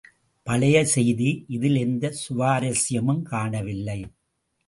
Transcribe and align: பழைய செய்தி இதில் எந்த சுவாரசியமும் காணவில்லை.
பழைய 0.47 0.77
செய்தி 0.85 1.45
இதில் 1.47 1.75
எந்த 1.75 2.13
சுவாரசியமும் 2.21 3.21
காணவில்லை. 3.21 3.99